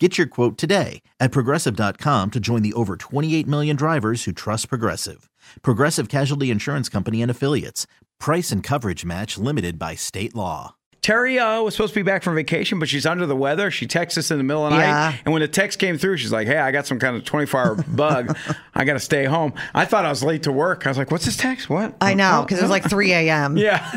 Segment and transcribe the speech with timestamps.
[0.00, 4.68] Get your quote today at progressive.com to join the over 28 million drivers who trust
[4.68, 5.30] Progressive.
[5.62, 7.86] Progressive Casualty Insurance Company and Affiliates.
[8.18, 10.74] Price and coverage match limited by state law.
[11.00, 13.70] Terry uh, was supposed to be back from vacation, but she's under the weather.
[13.70, 14.90] She texts us in the middle of the Yeah.
[15.10, 15.20] night.
[15.26, 17.60] And when the text came through, she's like, Hey, I got some kind of 24
[17.60, 18.36] hour bug.
[18.74, 19.52] I got to stay home.
[19.74, 20.86] I thought I was late to work.
[20.86, 21.70] I was like, What's this text?
[21.70, 21.94] What?
[22.00, 23.56] I know, because it was like 3 a.m.
[23.58, 23.88] Yeah.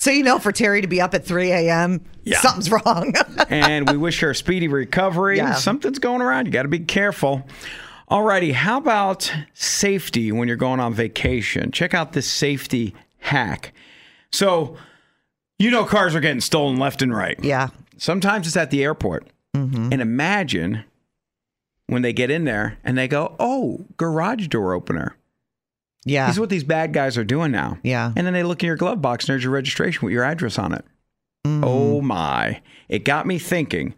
[0.00, 2.40] So you know for Terry to be up at 3 a.m., Yeah.
[2.40, 3.12] something's wrong.
[3.50, 5.36] and we wish her a speedy recovery.
[5.36, 5.54] Yeah.
[5.54, 6.46] Something's going around.
[6.46, 7.46] You got to be careful.
[8.10, 11.70] Alrighty, how about safety when you're going on vacation?
[11.70, 13.72] Check out this safety hack.
[14.32, 14.76] So,
[15.58, 17.38] you know, cars are getting stolen left and right.
[17.42, 17.68] yeah.
[17.98, 19.26] Sometimes it's at the airport.
[19.54, 19.90] Mm-hmm.
[19.92, 20.84] And imagine
[21.88, 25.14] when they get in there and they go, oh, garage door opener.
[26.04, 26.26] Yeah.
[26.26, 27.78] This is what these bad guys are doing now.
[27.82, 28.12] Yeah.
[28.16, 30.58] And then they look in your glove box and there's your registration with your address
[30.58, 30.84] on it.
[31.46, 31.64] Mm-hmm.
[31.64, 32.60] Oh my.
[32.88, 33.94] It got me thinking.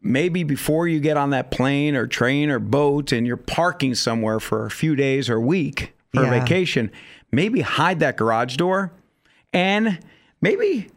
[0.00, 4.40] Maybe before you get on that plane or train or boat and you're parking somewhere
[4.40, 6.34] for a few days or a week for Yeah.
[6.34, 6.90] a vacation,
[7.30, 8.92] maybe hide that garage door
[9.52, 9.98] and
[10.40, 10.88] maybe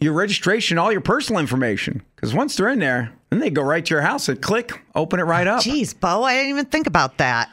[0.00, 2.02] your registration, all your personal information.
[2.16, 5.20] Because once they're in there, then they go right to your house and click, open
[5.20, 5.62] it right up.
[5.62, 7.48] Jeez, Bo, I didn't even think about that.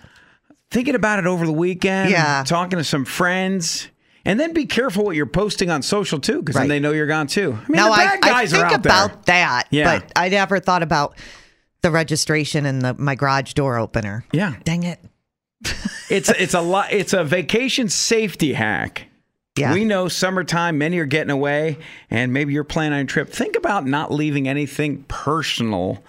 [0.73, 2.43] Thinking about it over the weekend, Yeah.
[2.45, 3.87] talking to some friends.
[4.25, 7.07] And then be careful what you're posting on social too, because then they know you're
[7.07, 7.51] gone too.
[7.53, 9.35] I mean, now, the bad I, guys I think are out about there.
[9.35, 9.99] that, Yeah.
[9.99, 11.15] but I never thought about
[11.81, 14.25] the registration and the my garage door opener.
[14.31, 14.99] Yeah, Dang it.
[16.09, 16.91] it's it's a lot.
[16.91, 19.07] It's a vacation safety hack.
[19.57, 19.73] Yeah.
[19.73, 21.77] We know summertime, many are getting away,
[22.09, 23.29] and maybe you're planning on a trip.
[23.29, 26.03] Think about not leaving anything personal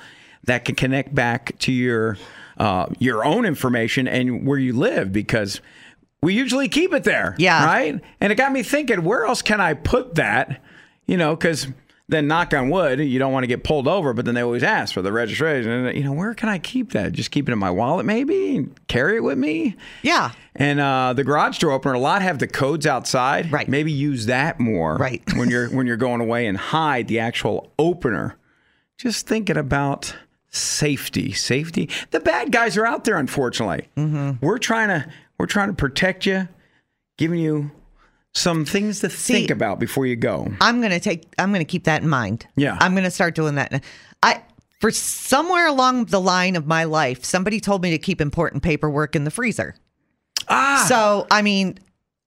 [0.45, 2.17] that can connect back to your
[2.59, 5.61] uh, your own information and where you live, because
[6.23, 7.35] we usually keep it there.
[7.39, 7.65] Yeah.
[7.65, 8.01] Right.
[8.21, 10.63] And it got me thinking, where else can I put that?
[11.07, 11.69] You know, because
[12.09, 14.63] then knock on wood, you don't want to get pulled over, but then they always
[14.63, 15.71] ask for the registration.
[15.71, 17.13] And, you know, where can I keep that?
[17.13, 19.77] Just keep it in my wallet, maybe, and carry it with me.
[20.03, 20.33] Yeah.
[20.55, 23.51] And uh, the garage door opener, a lot have the codes outside.
[23.51, 23.69] Right.
[23.69, 24.97] Maybe use that more.
[24.97, 25.23] Right.
[25.35, 28.37] when you're when you're going away and hide the actual opener.
[28.97, 30.15] Just thinking about
[30.55, 31.33] safety.
[31.33, 31.89] Safety.
[32.11, 33.89] The bad guys are out there, unfortunately.
[33.97, 34.45] Mm-hmm.
[34.45, 36.49] We're trying to we're trying to protect you,
[37.19, 37.71] giving you
[38.35, 40.49] some things to think about before you go.
[40.61, 41.33] I'm gonna take.
[41.39, 42.47] I'm gonna keep that in mind.
[42.57, 42.77] Yeah.
[42.81, 43.83] I'm gonna start doing that.
[44.23, 44.43] I
[44.81, 49.17] for somewhere along the line of my life, somebody told me to keep important paperwork
[49.17, 49.75] in the freezer.
[50.49, 51.79] Ah, So I mean,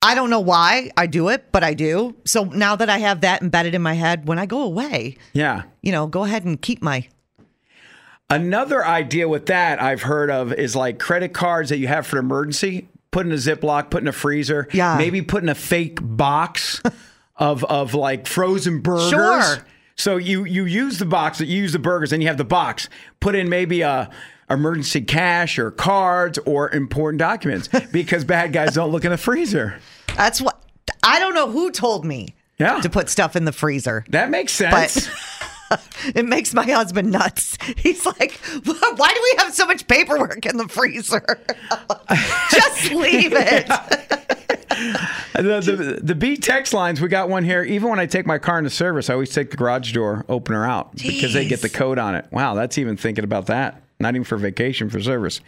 [0.02, 2.16] I don't know why I do it, but I do.
[2.26, 5.64] So now that I have that embedded in my head, when I go away, yeah.
[5.82, 7.08] you know, go ahead and keep my.
[8.30, 12.20] Another idea with that I've heard of is like credit cards that you have for
[12.20, 12.90] an emergency.
[13.12, 14.68] Put in a Ziploc, put in a freezer.
[14.74, 14.98] Yeah.
[14.98, 16.82] Maybe put in a fake box
[17.38, 19.10] of of like frozen burgers.
[19.10, 19.66] Sure.
[19.96, 22.90] So you you use the box, you use the burgers, and you have the box.
[23.22, 24.10] Put in maybe a
[24.50, 29.80] emergency cash or cards or important documents because bad guys don't look in the freezer.
[30.16, 30.62] That's what
[31.02, 32.36] I don't know who told me.
[32.58, 32.82] Yeah.
[32.82, 34.04] To put stuff in the freezer.
[34.10, 35.08] That makes sense.
[36.16, 37.58] it makes my husband nuts.
[37.78, 41.24] He's like, why do we have so much paperwork in the freezer?
[42.52, 43.68] Just leave it.
[45.34, 47.64] The, the, the B text lines, we got one here.
[47.64, 50.66] Even when I take my car into service, I always take the garage door opener
[50.66, 52.26] out because they get the code on it.
[52.32, 53.82] Wow, that's even thinking about that.
[54.00, 55.42] Not even for vacation, for service.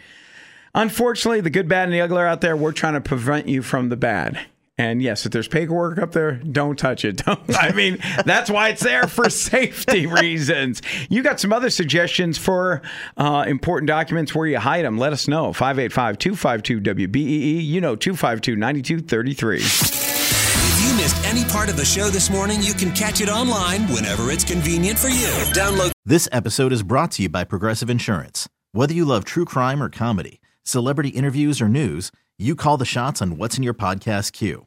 [0.74, 2.56] Unfortunately, the good, bad, and the ugly are out there.
[2.56, 4.38] We're trying to prevent you from the bad.
[4.80, 7.16] And yes, if there's paperwork up there, don't touch it.
[7.26, 10.80] Don't, I mean, that's why it's there for safety reasons.
[11.10, 12.80] You got some other suggestions for
[13.18, 14.96] uh, important documents where you hide them.
[14.96, 15.52] Let us know.
[15.52, 17.16] 585 252 WBEE.
[17.16, 17.60] E.
[17.60, 19.58] You know, 252 9233.
[19.58, 23.82] If you missed any part of the show this morning, you can catch it online
[23.88, 25.28] whenever it's convenient for you.
[25.52, 28.48] Download This episode is brought to you by Progressive Insurance.
[28.72, 33.20] Whether you love true crime or comedy, celebrity interviews or news, you call the shots
[33.20, 34.66] on what's in your podcast queue.